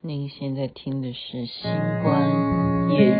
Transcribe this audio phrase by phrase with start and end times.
[0.00, 1.68] 您现在听的是《星
[2.04, 3.10] 光夜语》。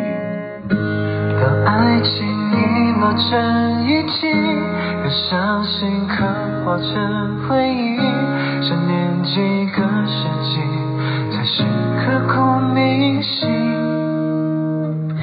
[1.42, 6.24] 当爱情遗落成遗迹，让伤心刻
[6.64, 7.98] 画成回忆，
[8.62, 9.34] 想念几
[9.72, 10.62] 个世纪，
[11.32, 11.64] 才是
[11.98, 13.50] 刻骨铭心。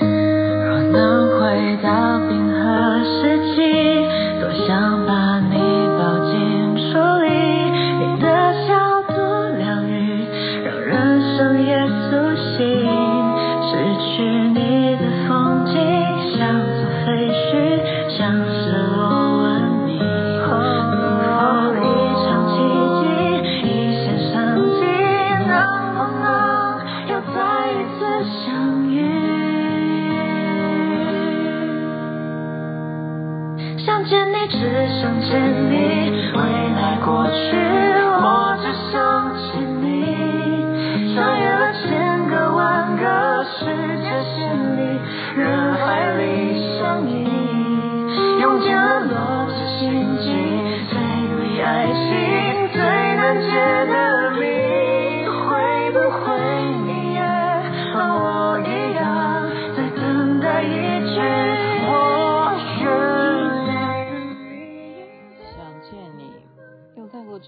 [0.02, 3.56] 若能回到冰河时期，
[4.42, 5.05] 多想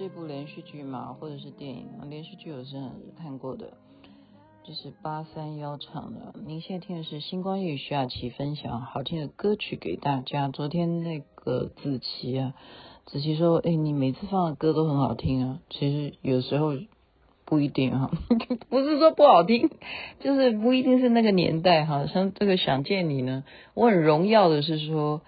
[0.07, 3.73] 部连续剧嘛或者是电影啊，连续剧我是很看过的，
[4.63, 6.33] 就是八三幺唱的。
[6.45, 10.49] 您现在听的是星光夜语徐雅琪分享好听的歌曲给大家。
[10.49, 12.53] 昨天那个子琪啊，
[13.05, 16.73] 子琪说：“哎，你每次放的歌都很好听啊。”其实有时候
[17.45, 18.11] 不一定哈，
[18.69, 19.69] 不是说不好听，
[20.19, 22.05] 就是不一定是那个年代哈。
[22.07, 25.21] 像这个想见你呢，我很荣耀的是说，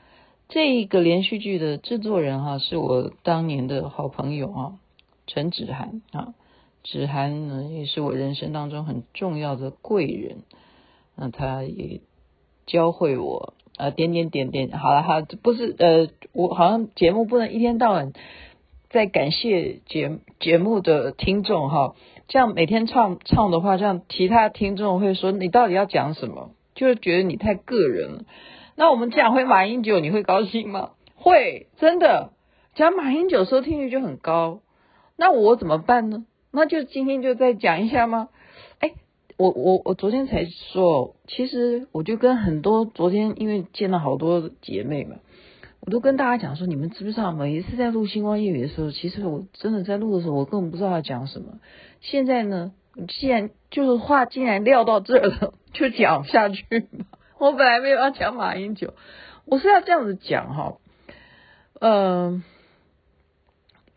[0.49, 4.73] 这个连续剧的制作人哈，是我当年的好朋友啊。
[5.27, 6.33] 陈芷涵啊，
[6.83, 10.37] 芷涵呢也是我人生当中很重要的贵人，
[11.15, 12.01] 那他也
[12.65, 18.11] 教会我啊点点点点，好了哈，不是呃，我好像节目不能一天到晚
[18.89, 21.93] 在感谢节节目的听众哈，
[22.27, 28.23] 这样每天唱唱的话，这样其他听众会说你到底要讲什么，就是觉得你太个人了。
[28.79, 30.91] 那我们讲回马英九，你会高兴吗？
[31.17, 32.31] 会，真的
[32.75, 34.61] 讲马英九收听率就很高。
[35.17, 36.25] 那我怎么办呢？
[36.49, 38.29] 那就今天就再讲一下吗？
[38.79, 38.93] 哎，
[39.35, 45.17] 我我我昨天才说，其实我就跟很多昨天因为见了好多姐妹嘛，
[45.81, 47.33] 我都跟大家讲说，你们知不知道？
[47.33, 51.59] 每一次在录星光夜语的时候，其实我真的在录的时候，我根本不知道要讲什么。
[51.99, 52.71] 现在呢，
[53.09, 57.18] 既然就是话既然撂到这了，就讲下去吧。
[57.39, 58.93] 我本来没有要讲马英九，
[59.45, 60.77] 我是要这样子讲哈，
[61.79, 62.43] 嗯、呃。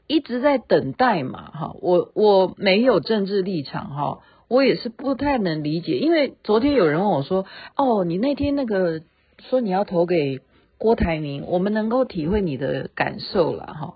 [0.09, 9.01] 一直在等待嘛，哈，我我没有政治立场，哈，我也是不太能理解，因为昨天有人问我说，哦，你那天那个
[9.49, 10.41] 说你要投给
[10.77, 13.95] 郭台铭，我们能够体会你的感受了，哈，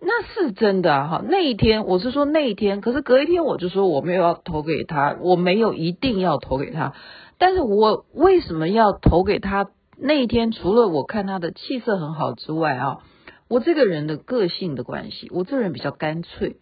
[0.00, 6.94] 那是真的，哈，那一天我是说那一天，可是隔一天我就说我没有要投给他，我没有一定要投给他，
[7.38, 9.70] 但是我为什么要投给他？
[9.96, 12.98] 那一天除了我看他的气色很好之外啊。
[13.46, 16.56] 我这个人的个性的关系，我这个人比较干脆。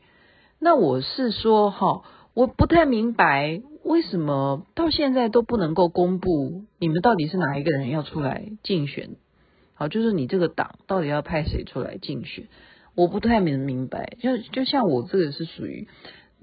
[0.58, 2.02] 那我是说哈，
[2.34, 9.10] 我不太明白为什么到现在都不能够公布你们到底是哪一个人要出来竞选。
[9.74, 12.48] 好，就是你这个党到底要派谁出来竞选？
[12.96, 14.16] 我不太明明白。
[14.20, 15.88] 就就像我这个是属于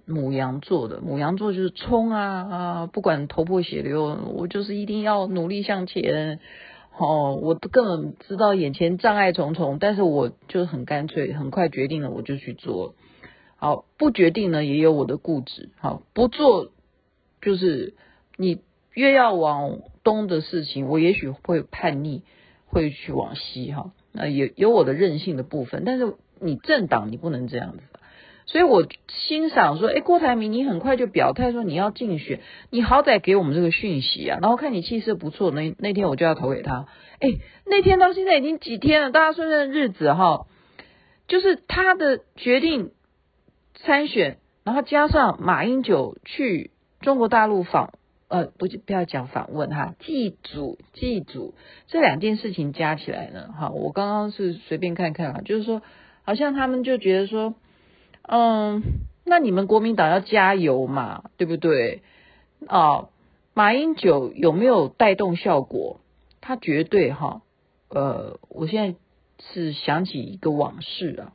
[0.10, 6.40] 母羊座的，母羊座就是冲啊啊，不管头破血流，我就是一定要努力向前。
[6.98, 12.94] 哦，我根本知道眼前障碍重重，但是我就很干脆，很快决定了，我就去做。
[13.56, 15.70] 好，不决定呢，也有我的固执。
[15.78, 16.72] 好，不做
[17.42, 17.94] 就是
[18.36, 18.60] 你
[18.94, 22.24] 越要往东的事情，我也许会叛逆，
[22.66, 23.72] 会去往西。
[23.72, 27.84] 哈，那也有我的任性的部分，但是你政党你不能这样子。
[28.52, 32.40] 所以我欣赏说，哎，郭台铭，你很快就表态说你要竞选，
[32.72, 36.88] 你好歹给我们这个讯息啊，然后看你气色不错，那那天我就要投给他。
[37.20, 37.30] 哎，
[37.68, 40.48] 那天到现在已经几天了，大家算算日子哈，
[41.28, 42.90] 就是他的决定
[43.76, 46.72] 参选，然后加上马英九去
[47.02, 47.94] 中国大陆访，
[48.30, 51.54] 呃，不不要讲访问哈，祭祖祭祖
[51.86, 55.84] 这两件事情加起来呢，哈，我刚刚是随便看看啊，就是说
[56.24, 57.54] 好像他们就觉得说。
[58.32, 58.84] 嗯，
[59.26, 62.04] 那你们国民党要加油嘛，对不对？
[62.68, 63.10] 哦，
[63.56, 66.00] 马英九有没有带动效果？
[66.40, 67.42] 他绝对哈，
[67.90, 69.00] 呃，我现在
[69.52, 71.34] 是想起一个往事啊。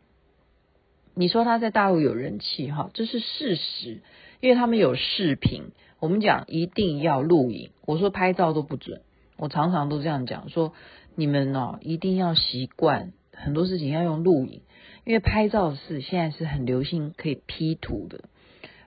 [1.14, 4.00] 你说他在大陆有人气哈，这是事实，
[4.40, 5.72] 因为他们有视频。
[5.98, 9.00] 我们讲一定要录影，我说拍照都不准。
[9.36, 10.72] 我常常都这样讲，说
[11.16, 14.60] 你们呢、哦、一定要习惯很多事情要用录影，
[15.04, 18.24] 因为拍照是现在是很流行可以 P 图的，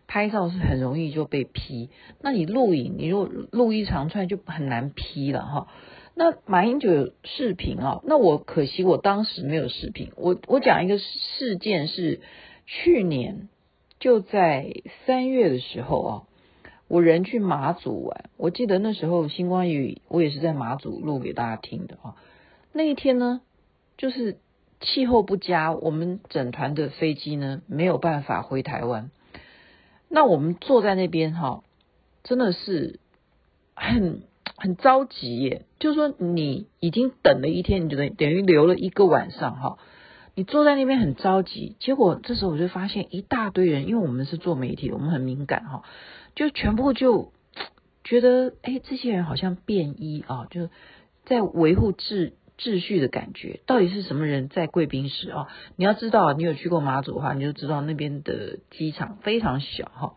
[0.07, 1.89] 拍照是很容易就被 P。
[2.21, 5.67] 那你录影，你如果录一长串就很难 P 了哈。
[6.15, 10.11] 那马英九有视频啊，那我可惜我当时没有视频。
[10.15, 12.21] 我我讲一个事件是
[12.65, 13.49] 去年
[13.99, 14.73] 就在
[15.05, 16.23] 三月的时候啊。
[16.89, 22.15] 我人去马祖玩，我记得那时候星光雨，我也是在马祖录给大家听的啊。
[22.71, 23.41] 那一天呢，
[23.97, 24.37] 就是
[24.79, 29.09] 气候不佳，我们整团的飞机呢没有办法回台湾。
[30.09, 31.63] 那我们坐在那边哈，
[32.23, 32.99] 真的是
[33.75, 34.21] 很
[34.55, 35.65] 很着急耶。
[35.79, 39.77] 就是说你已经等了一天，你就等等于留了一个晚上哈。
[40.35, 45.83] 你坐在那边很着急，结果这时候我就发现一大堆人，因为我们是做媒体，我们很敏感哈。
[46.35, 47.33] 就全部就
[48.03, 50.69] 觉得，哎，这些人好像便衣啊，就
[51.25, 53.59] 在维护秩秩序的感觉。
[53.65, 55.47] 到底是什么人在贵宾室啊？
[55.75, 60.15] 你要知道，你有去过马祖的话，你就知道那边的机场非常小哈。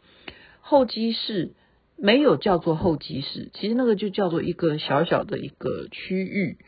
[0.61, 1.53] 候机室
[1.97, 6.59] 没有叫做候机室，其实那个就叫做一个小小的一个区域。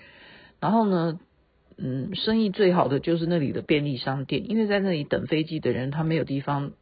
[0.61, 1.19] 然后呢，
[1.77, 6.73] 嗯，生意最好的就是那里的便利商店，因为在那里等飞机的人，他没有地方。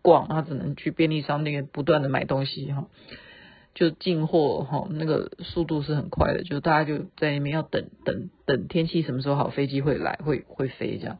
[0.00, 2.88] 逛，他只能去便利商店不断的买东西哈，
[3.74, 11.18] 就进货哈，那个速度是很快的，就大家就在那边要等等等天气什么时候好，飞机会来会会飞这样。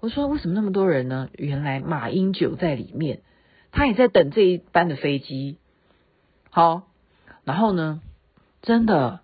[0.00, 1.28] 我说为什么那么多人呢？
[1.36, 3.22] 原来马英九在里面，
[3.72, 5.56] 他也在等这一班的飞机。
[6.50, 6.82] 好，
[7.44, 8.02] 然后呢，
[8.60, 9.20] 真的，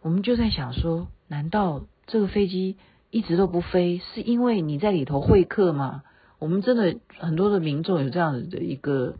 [0.00, 2.76] 我们就在想说，难道这个飞机
[3.10, 6.02] 一直都不飞，是因为你在里头会客吗？
[6.38, 9.16] 我们真的很多的民众有这样子的一个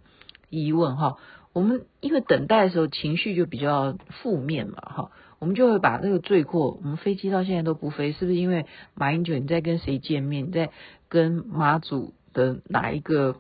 [0.51, 1.17] 疑问哈，
[1.55, 10.49] 我们因为等待的时候情绪就比较负面嘛哈，我们就会把这个罪过，我们飞机到现在都不飞，是不是因为马英九你在跟谁见面？
[10.49, 10.71] 你在
[11.09, 13.37] 跟马祖的哪一个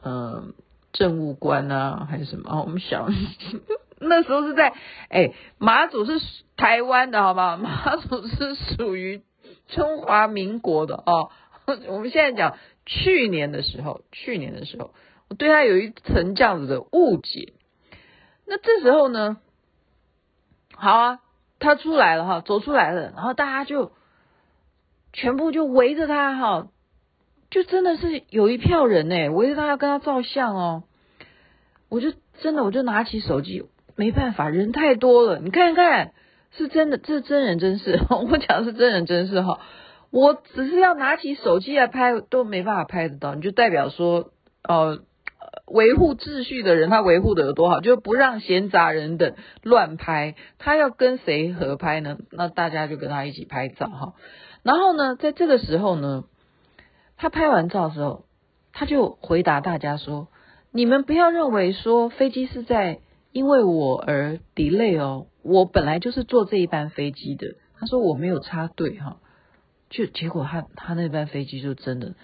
[0.00, 0.54] 呃
[0.92, 2.62] 政务官啊，还是什么？
[2.62, 3.12] 我们想
[4.00, 4.72] 那时候是在
[5.10, 6.12] 哎马祖是
[6.56, 7.56] 台湾的好吗？
[7.56, 9.22] 马祖是属于
[9.66, 11.30] 中华民国的哦。
[11.88, 12.56] 我们现在讲。
[12.90, 14.94] 去年的时候，去年的时候，
[15.28, 17.52] 我对他有一层这样子的误解。
[18.46, 19.38] 那这时候呢，
[20.74, 21.20] 好啊，
[21.58, 23.92] 他出来了哈，走出来了，然后大家就
[25.12, 26.68] 全部就围着他哈，
[27.50, 30.84] 就真的是有一票人哎，围着他要跟他照相哦。
[31.88, 33.64] 我就真的我就拿起手机，
[33.96, 36.12] 没办法，人太多了，你看看，
[36.52, 39.60] 是真的，这是真人真事，我讲的是真人真事哈。
[40.10, 43.34] 我只是要拿起手机来拍，都没办法拍得到。
[43.34, 44.30] 你就代表说，
[44.62, 45.02] 呃，
[45.70, 50.34] 维护秩序的人他维护的有多好，就不让闲杂人等乱拍。
[50.58, 52.18] 他要跟谁合拍呢？
[52.30, 54.14] 那大家就跟他一起拍照哈。
[54.62, 56.24] 然后呢，在这个时候呢，
[57.16, 58.24] 他拍完照的时候，
[58.72, 60.28] 他就回答大家说
[60.72, 63.00] ：“你们不要认为说飞机是在
[63.32, 69.18] 因为我而 delay 哦，我本来就是坐这一班飞机的。”他说：“我没有插队哈。”
[69.90, 72.14] 就结果他他那班飞机就真的，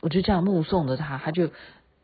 [0.00, 1.50] 我就这样目送着他，他就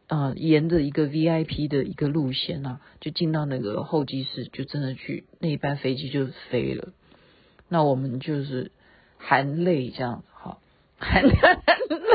[0.08, 6.88] 呃沿着一个 VIP 的一个路线啊，就进到那个候机室，就真的去那一班飞机就飞了。
[7.68, 8.72] 那我们就是
[9.18, 10.60] 含泪这样，好
[10.98, 11.60] 含 含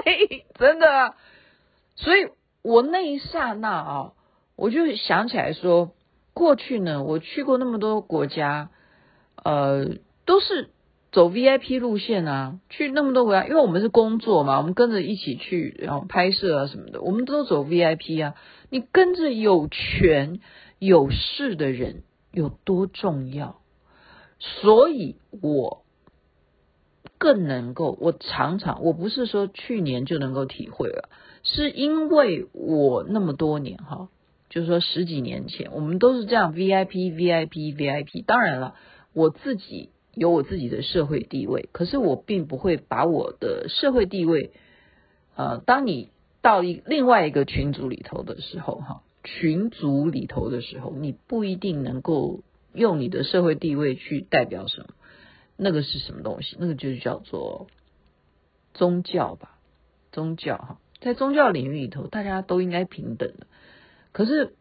[0.05, 1.15] 泪，真的。
[1.95, 2.27] 所以
[2.63, 4.13] 我那一刹那啊，
[4.55, 5.93] 我就想起来说，
[6.33, 8.69] 过去呢，我去过那么多国家，
[9.43, 10.71] 呃，都是。
[11.13, 18.33] 走 VIP 路线啊，去那么多国家，因为我们是工作嘛，我们跟着一起去，然后拍摄啊什么的，我们都走 VIP 啊。
[18.71, 20.39] 你跟着有权
[20.79, 22.01] 有势的人
[22.31, 23.61] 有多重要？
[24.39, 25.83] 所以我
[27.19, 31.09] 更能够，我常常，我不是说去年就能够体会了，
[31.43, 34.09] 是因为我那么多年哈，
[34.49, 38.25] 就是说十几年前，我们都是这样 VIP VIP VIP。
[38.25, 38.73] 当然了，
[39.13, 39.91] 我自己。
[40.15, 44.51] 有我自己的社会地位，可是我并不会把我的社会地位，
[45.35, 52.41] 呃，当你到一另外一个群组里头的时候，哈，群组里头的时候，你不一定能够
[52.73, 54.87] 用你的社会地位去代表什么，
[55.57, 56.57] 那个是什么东西？
[56.59, 57.67] 那个就叫做
[58.73, 59.57] 宗教吧，
[60.11, 63.47] 宗教哈，在宗教领域里头，大家都应该平等的，
[64.11, 64.53] 可是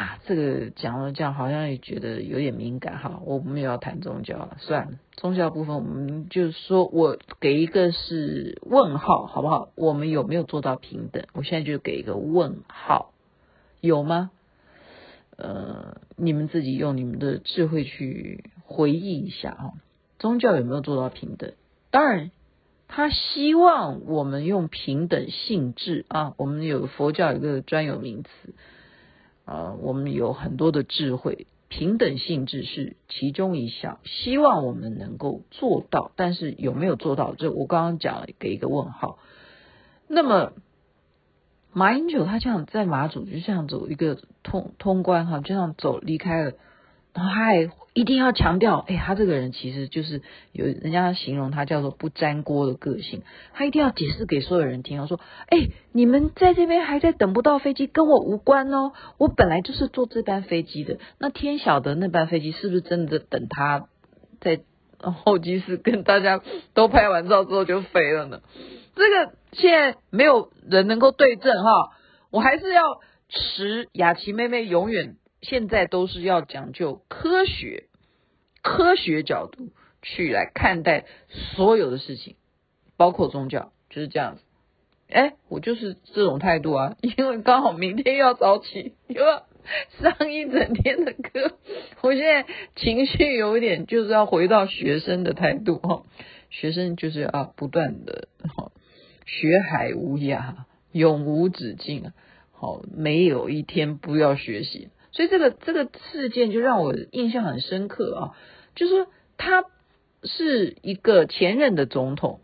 [0.00, 3.20] 啊，这个讲了这样，好像也觉得有点敏感哈。
[3.26, 9.68] 我们也要谈宗教了，算了，宗教部分我们就是说，我给一个是问号，好不好？
[9.74, 11.26] 我们有没有做到平等？
[11.34, 13.12] 我现在就给一个问号，
[13.82, 14.30] 有吗？
[15.36, 19.72] 呃，你们自己用你们的智慧去回忆一下啊，
[20.18, 21.52] 宗教有没有做到平等？
[21.90, 22.30] 当然，
[22.88, 26.32] 他希望我们用平等性质啊。
[26.38, 28.54] 我们有佛教有一个专有名词
[29.50, 36.12] 呃，我们有很多的智慧，平等性质是其中一项，希望我们能够做到。
[36.16, 37.34] 但是有没有做到？
[37.34, 39.18] 这我刚刚讲了，给一个问号。
[40.06, 40.52] 那么。
[41.72, 46.54] 马英九他这样在马祖就这样走一个通通关哈，就这样走离开了，
[47.12, 63.88] 然后他还一定要强调，哎，他这个人其实就是有人家形容他叫做不沾锅的个性，他一定要解释给所有人听，说，哎，你们在这边还在等不到飞机，跟我无关哦，我本来就是坐这班飞机的，那天晓得那班飞机是不是真的等他
[64.40, 64.60] 在
[65.02, 66.40] 候机室跟大家
[66.74, 68.40] 都拍完照之后就飞了呢？
[68.94, 71.70] 这个现在没有人能够对证哈，
[72.30, 72.82] 我还是要
[73.30, 77.84] 持雅琪妹妹永远现在都是要讲究科学，
[78.62, 79.70] 科学角度
[80.02, 82.36] 去来看待所有的事情，
[82.96, 84.42] 包括宗教就是这样子。
[85.08, 89.46] 哎，我就是这种态度啊， 因为刚好明天要早起，又要
[90.00, 91.56] 上一整天的课，
[92.02, 96.04] 我现在情绪有一点就是要回到学生的态度哈，
[96.48, 98.70] 学生就是要不断的哈。
[99.26, 100.54] 学海无涯，
[100.92, 102.12] 永无止境啊！
[102.52, 104.90] 好，没有一天不要学习。
[105.12, 108.36] 所以这个这个事件就让我印象很深刻啊，
[108.74, 109.64] 就是说他
[110.22, 112.40] 是一个前任的总统，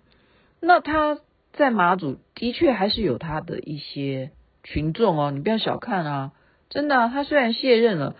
[0.60, 1.18] 那他
[1.52, 4.30] 在马祖的确还是有他的一些
[4.64, 6.32] 群众哦，你不要小看啊，
[6.68, 8.16] 真的，他虽然卸任了，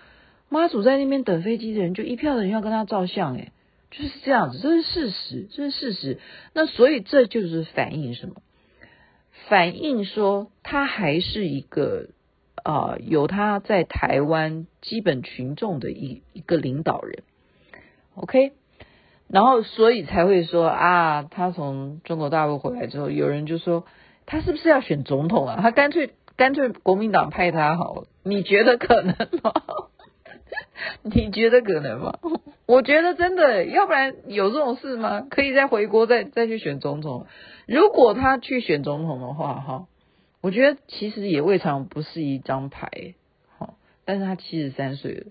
[0.49, 3.53] 马祖在那边等飞机的人就一票的人要跟他照相，诶，
[3.91, 6.19] 就是这样子，这是事实，这是事实。
[6.53, 8.37] 那所以这就是反映什么？
[9.49, 12.09] 反映说他还是一个、
[12.67, 17.23] 呃，有他在台湾基本群众的一一个领导人
[18.17, 18.55] ，OK，
[19.29, 23.85] 然后所以才会说啊，他从中国大陆回来之后，有人就说
[24.27, 25.61] 他是不是要选总统啊？
[25.63, 29.53] 他干脆干脆国民党派他好了，你觉得可能吗？
[31.03, 32.19] 你觉得可能吗？
[32.67, 35.25] 我觉得真的，要不然有这种事吗？
[35.31, 37.27] 可以再回国再再去选总统。
[37.67, 39.87] 如果他去选总统的话，哈，
[40.47, 43.15] 我觉得其实也未尝不是一张牌，
[43.59, 43.75] 哈。
[44.05, 45.27] 但是他七十三岁了，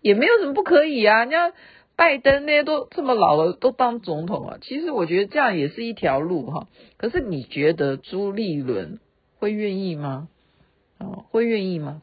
[0.00, 1.18] 也没有什么不可以啊。
[1.18, 1.52] 人家
[1.96, 4.58] 拜登那些都这么老了，都当总统啊。
[4.60, 6.68] 其实我觉得这样也是一条路，哈。
[6.96, 9.00] 可是你觉得朱立伦
[9.40, 10.28] 会愿意吗？
[11.00, 12.00] 哦，会愿意吗？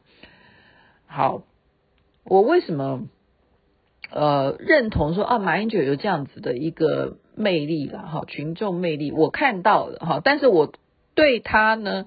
[1.06, 1.44] 好，
[2.24, 3.08] 我为什么
[4.10, 7.16] 呃认同说啊，马英九有这样子的一个。
[7.36, 10.74] 魅力了哈，群众魅力我看到了哈，但是我
[11.14, 12.06] 对他呢，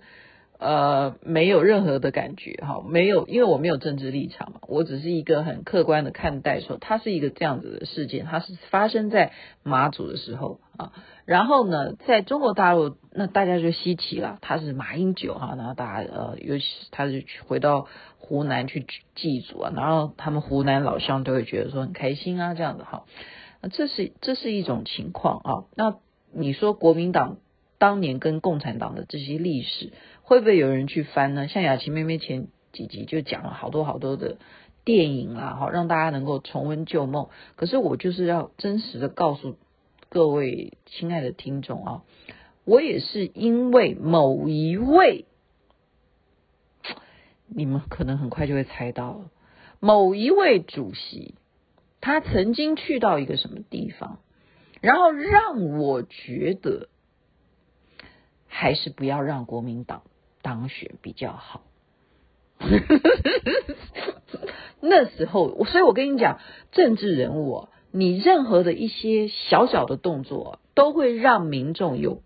[0.63, 10.93] 呃，没有任何的感觉哈，没有，因为我没有政治立场嘛，我只是一个很客观的看待说，它是一个这样子的事件，它是发生在马祖的时候啊，
[11.25, 23.03] 然后呢，在中国大陆，那大家就稀奇了，他是马英九哈，然后大家呃，尤其他是回到湖南去祭祖啊，然后他们湖南老乡都会觉得说很开心啊，这样子哈。
[23.71, 25.51] 这是这是一种情况啊。
[25.75, 25.95] 那
[26.31, 27.37] 你说国民党
[27.77, 29.91] 当年跟共产党的这些历史，
[30.23, 31.47] 会不会有人去翻呢？
[31.47, 34.37] 像雅琪妹妹前几集就讲了好多好多的
[34.83, 37.29] 电影啦，哈，让大家能够重温旧梦。
[37.55, 39.57] 可是我就是要真实的告诉
[40.09, 42.03] 各位亲爱的听众啊，
[42.65, 45.25] 我也是因为某一位，
[47.47, 49.29] 你们可能很快就会猜到了，
[49.79, 51.35] 某一位主席。
[52.05, 54.19] 他曾经去到一个什么地方，
[54.81, 56.89] 然后让我觉得
[58.45, 60.03] 还是不要让国民党
[60.43, 61.63] 当选比较好。
[64.79, 66.39] 那时候，所以我跟你讲，
[66.71, 72.21] 政治人物，你任何的一些小小的动作，都会让民众有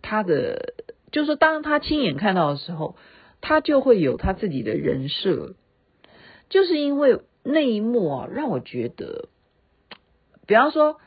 [0.00, 0.74] 他的，
[1.10, 2.94] 就是，当他亲眼看到的时候，
[3.40, 5.56] 他就会有他自己的人设，
[6.48, 7.20] 就是因为。
[7.48, 9.28] 那一幕啊，让我觉得，
[10.48, 10.98] 比方说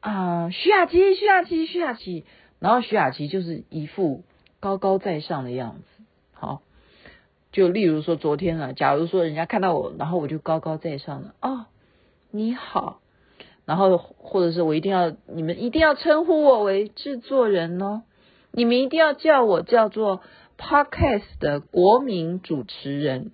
[0.00, 2.24] 啊，徐雅琪，徐雅琪，徐雅琪，
[2.58, 4.24] 然后徐雅琪就是一副
[4.64, 6.04] 高高在上的样子。
[6.32, 6.62] 好，
[7.52, 11.66] 就例如说昨天啊，假如说人家看到我，然后我就高高在上的哦，
[12.30, 13.00] 你好，
[13.66, 18.04] 然后或者是我一定要，你们一定要称呼我为制作人哦，
[18.52, 20.22] 你们一定要叫我叫做
[20.56, 23.32] Podcast 的国民主持人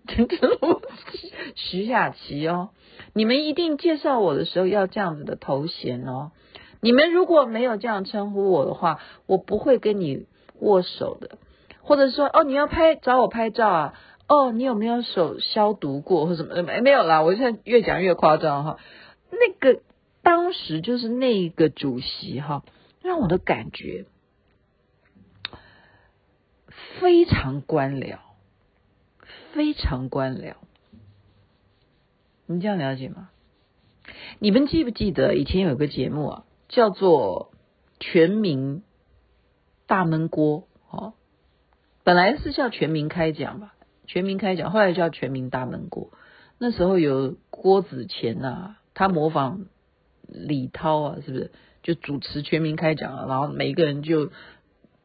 [1.54, 2.70] 徐雅琪哦。
[3.12, 6.32] 你们一定介绍我的时候要这样子的头衔哦。
[6.80, 10.26] 你们如果没有这样称呼我的话，我不会跟你
[10.60, 11.38] 握手的。
[11.82, 13.94] 或者说，哦，你要拍找我拍照啊？
[14.28, 16.62] 哦，你有没有手消毒过或什么？
[16.62, 17.22] 没没有啦。
[17.22, 18.78] 我现在越讲越夸张哈。
[19.30, 19.80] 那个
[20.22, 22.62] 当时就是那个主席哈，
[23.02, 24.04] 让我的感觉
[27.00, 28.18] 非常官僚，
[29.52, 30.54] 非常官僚。
[32.46, 33.30] 你这样了解吗？
[34.38, 37.50] 你们记不记得以前有个节目啊，叫做
[37.98, 38.82] 《全民
[39.90, 41.14] 大闷锅》哦，
[42.04, 43.74] 本来是叫《全民开讲》吧，
[44.06, 46.10] 《全民开讲》后来叫《全民大闷锅》。
[46.58, 49.66] 那时候有郭子乾呐，他模仿
[50.28, 51.50] 李涛啊，是不是
[51.82, 53.24] 就主持《全民开讲》啊？
[53.28, 54.30] 然后每个人就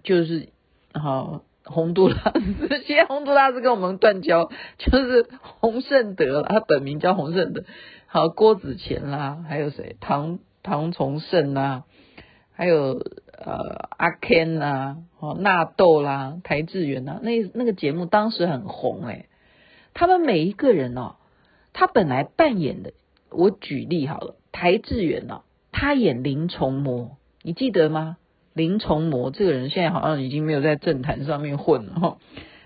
[0.04, 0.50] 就是
[0.94, 1.42] 好。
[1.68, 7.64] 洪都拉斯，现在洪都拉斯跟我们断交，就是洪胜德，他本名叫洪胜德。
[8.06, 9.98] 好，郭子乾啦，还有谁？
[10.00, 11.86] 唐唐崇盛啦，
[12.56, 13.02] 还有
[13.38, 19.28] 呃阿 Ken 啦，哦纳豆啦，邰智源呐，那那个节目当时很红诶、
[19.94, 21.16] 他们每一个人哦，
[21.74, 22.94] 他本来扮演的，
[23.30, 28.18] 我举例好了，邰智源哦，他演林崇模，你记得吗？
[28.54, 32.18] 林崇模这个人现在好像已经没有在政坛上面混了哈。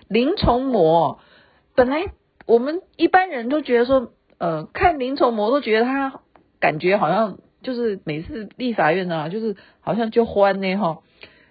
[0.06, 1.18] 林崇模
[1.74, 2.12] 本来
[2.46, 6.20] 我们一般人都觉得说，呃，看林崇模都觉得他
[6.60, 11.02] 感觉好像就是每次立法院呢，就是好像就欢呢哈。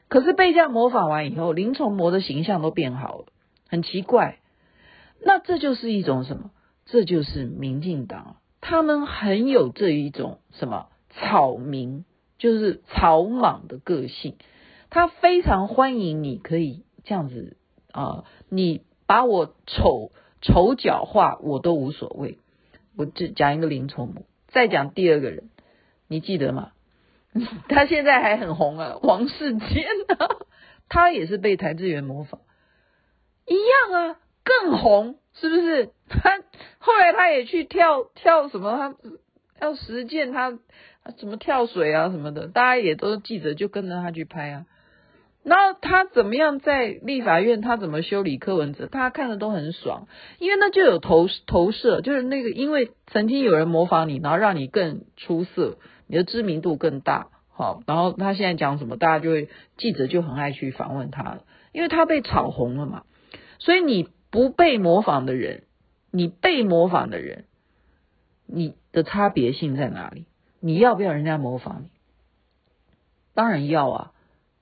[0.07, 3.25] 可是被这样模仿完以后，林崇模的形象都变好了，
[3.67, 4.39] 很奇怪。
[5.23, 6.51] 那这就是一种什么？
[6.85, 12.05] 这就是民进党，他们很有这一种什么草民。
[12.41, 14.37] 就是草莽的个性，
[14.89, 17.57] 他非常欢迎你可以这样子
[17.91, 22.37] 啊、你把我丑丑角化我都无所谓。
[22.95, 25.49] 我就讲一个林聪模，再讲第二个人，
[26.09, 26.71] 你记得吗？
[27.69, 29.85] 他现在还很红啊，王世坚
[30.17, 30.27] 啊，
[30.89, 32.39] 他也是被邰智源模仿，
[33.45, 35.91] 一样啊，更红，是不是？
[36.09, 36.41] 他
[36.79, 38.95] 后来他也去跳跳什么，
[39.57, 40.59] 他要实践他。
[41.17, 44.65] 什么跳水啊什么的，大家也都记得就跟着他去拍啊。
[45.41, 63.03] 然后他怎么样在立法院，他怎么修理柯文哲，大家看的都很爽，因为那就有投投射，就是那个因为曾经有人模仿你，然后让你更出色，你的知名度更大，好，然后他现在讲什么，大家就会记者就很爱去访问他了，因为他被炒红了嘛。
[63.59, 65.65] 所以你不被模仿的人，
[66.11, 67.45] 你被模仿的人，
[68.47, 70.25] 你的差别性在哪里？
[70.59, 71.89] 你要不要人家模仿你？
[73.35, 74.11] 当然要啊，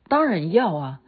[0.10, 1.02] 当然要啊，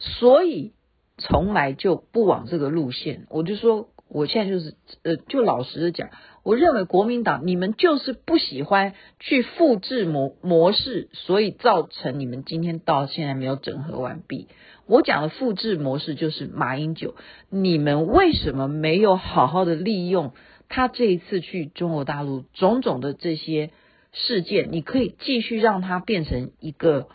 [0.00, 0.72] 所以
[1.18, 3.26] 从来就不往这个路线。
[3.30, 6.08] 我就说，我现在就是呃，就老实的讲，
[6.42, 14.48] 我认为国民党你们就是不喜欢去复制模模式，所以造成你们今天到现在没有整合完毕。
[14.86, 17.14] 我讲的复制模式就是马英九，
[17.50, 20.32] 你们为什么没有好好的利用
[20.68, 23.70] 他这一次去中国大陆种种的这些？
[24.16, 27.08] 事件，你可以继续让它变成一个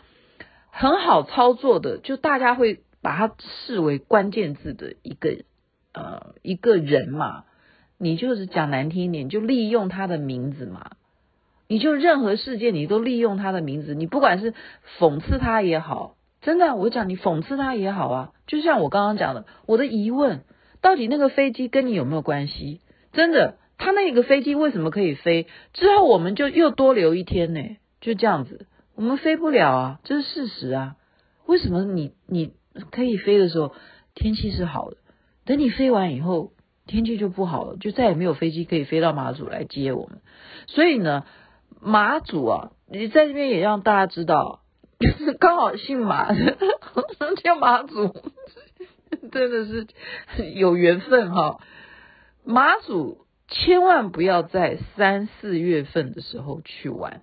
[0.70, 3.34] 很好操作的，就大家会把它
[3.64, 5.38] 视为关键字的一个
[6.00, 7.44] 呃一个人嘛。
[7.98, 10.92] 你就是讲难听一点，就利用他的名字嘛。
[11.68, 14.54] 你就任何事件，你都利用他的名字，你不管是
[14.98, 18.32] 讽刺他也好，真的，我讲你讽刺他也好啊。
[18.46, 20.40] 就像我刚刚讲的，我的疑问，
[20.80, 22.80] 到底那个飞机跟你有没有关系？
[23.12, 23.58] 真的。
[23.82, 25.46] 他那个飞机为什么可以飞？
[25.72, 27.78] 之后我们就又多留一天呢？
[28.02, 30.96] 就这样子，我们飞不了啊，这是事实啊。
[31.46, 32.52] 为什么你你
[32.90, 33.72] 可以飞的时候
[34.14, 34.98] 天气是好的，
[35.50, 36.52] 等你飞完以后
[36.86, 40.20] 天气就不好了，就再也没有飞机可以飞到马祖来接我们。
[40.68, 41.24] 所以呢，
[41.80, 44.60] 马祖啊，你在这边也让大家知道，
[45.40, 46.56] 刚好姓马的
[47.42, 48.14] 叫马祖，
[49.32, 49.88] 真的是
[50.54, 51.58] 有缘分哈。
[52.44, 53.26] 马祖。
[53.52, 57.22] 千万不要在三四月份的时候去玩。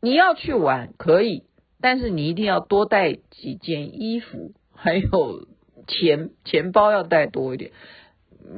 [0.00, 1.44] 你要去玩可以，
[1.82, 5.46] 但是你一定要多带几件衣服，还有
[5.90, 7.72] 钱钱包要带多一点。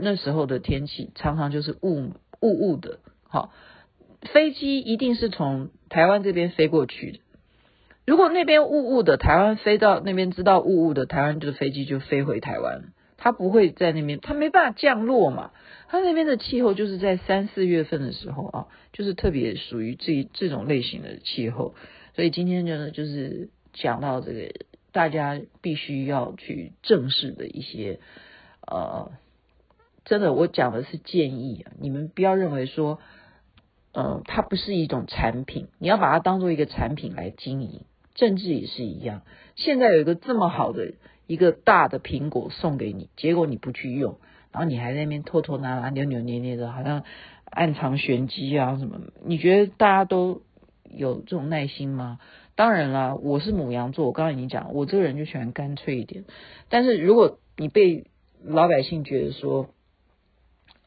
[0.01, 3.53] 那时候的天气常常就是雾雾雾的，好，
[4.33, 7.18] 飞机一定是从台湾这边飞过去的。
[8.07, 15.51] 如果那边雾雾的，台湾飞到那边知道雾雾的，台湾的飞机就飞回台湾，它不会在那边，它没办法降落嘛。
[15.88, 21.75] 它那边的气候就是在三四月份的时候啊，就是特别属于这这种类型的气候，
[22.14, 24.53] 所以今天就呢，就是讲到这个
[24.92, 27.98] 大家必须要去正视的一些
[28.66, 29.11] 呃，
[30.05, 33.00] 真的，我讲的是建议啊，你们不要认为说，
[33.92, 37.83] 呃，它不是一种产品，你要把它当做一个产品来经营。
[38.14, 39.22] 政治也是一样，
[39.57, 40.92] 现在有一个这么好的
[41.26, 44.18] 一个大的苹果送给你，结果你不去用，
[44.52, 47.05] 然后你还在那边拖拖拉拉、扭扭捏捏的，好像
[47.46, 49.00] 暗藏玄机啊什么？
[49.24, 50.42] 你觉得大家都
[50.90, 52.18] 有这种耐心吗？
[52.62, 56.27] 当然啦，我是母羊座，我刚刚已经讲，我这个人就喜欢干脆一点。
[56.68, 58.07] 但是如果你被
[58.40, 59.70] 老百姓觉得说，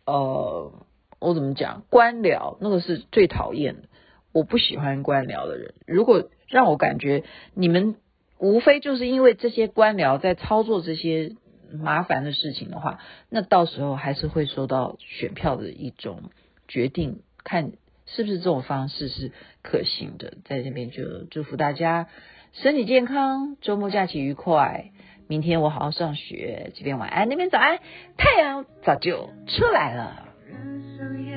[0.05, 0.71] 呃，
[1.19, 1.83] 我怎么讲？
[1.89, 3.89] 官僚那个是最讨厌的，
[4.31, 5.73] 我不喜欢官僚的人。
[5.85, 7.97] 如果让我感觉你们
[8.37, 11.35] 无非就是因为这些官僚在操作这些
[11.73, 16.29] 麻烦的事情的话，那到时候还是会受到选票的一种
[16.69, 17.73] 决定，看
[18.05, 20.33] 是不是这种方式是可行的。
[20.45, 22.07] 在这边就祝福大家
[22.53, 24.91] 身体健康，周末假期愉快。
[25.27, 27.79] 明天我好好上学，这边晚安，那边早安，
[28.17, 30.29] 太阳早就出来了。
[30.47, 31.35] 人生也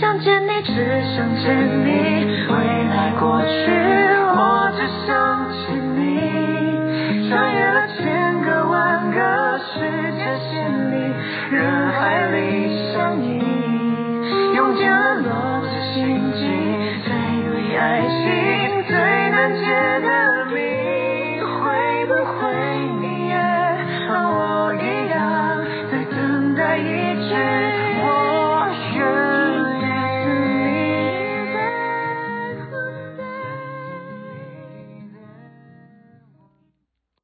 [0.00, 0.72] 想见你只
[1.14, 3.70] 想见你未来过去
[4.34, 9.80] 我只想见你穿越了千个万个时
[10.16, 10.94] 间线里
[11.50, 13.38] 人海里相依
[14.56, 16.48] 用尽了逻辑心机
[17.04, 17.12] 推
[17.50, 19.99] 为爱情最难解